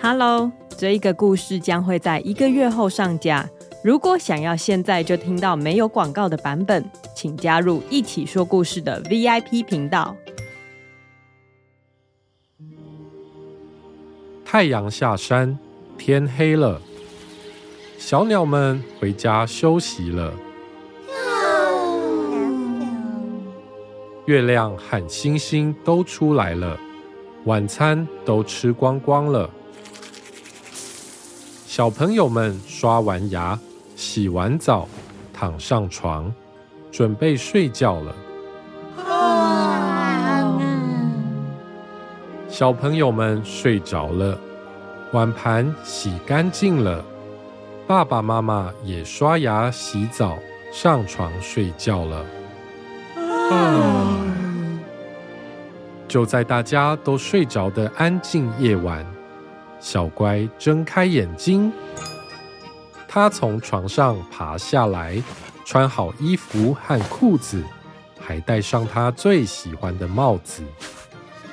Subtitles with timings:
[0.00, 3.48] Hello，这一个故事将会在一个月后上架。
[3.82, 10.16] 如果想要现在就听到没有广告的版本，请加入一起说故事的 VIP 频道。
[14.44, 15.58] 太阳下山，
[15.98, 16.80] 天黑了，
[17.98, 20.32] 小鸟们回家休息了。
[24.26, 26.78] 月亮和星星都出来了，
[27.46, 29.50] 晚餐都吃光光了。
[31.78, 33.56] 小朋友们刷完牙、
[33.94, 34.88] 洗完澡，
[35.32, 36.34] 躺上床，
[36.90, 38.12] 准备睡觉了。
[42.48, 44.36] 小朋友们睡着了，
[45.12, 47.04] 碗盘洗干净了，
[47.86, 50.36] 爸爸妈妈也刷牙、洗澡，
[50.72, 52.26] 上床睡觉了。
[56.08, 59.06] 就在大家都睡着的安静夜晚。
[59.80, 61.72] 小乖睁开眼睛，
[63.06, 65.22] 他从床上爬下来，
[65.64, 67.62] 穿好衣服和裤子，
[68.20, 70.62] 还戴上他最喜欢的帽子。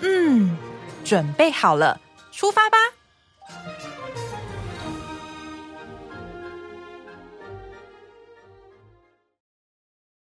[0.00, 0.56] 嗯，
[1.04, 2.00] 准备好了，
[2.32, 2.76] 出发吧。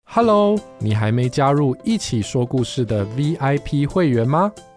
[0.03, 4.51] Hello，你还没加入一起说故事的 VIP 会员吗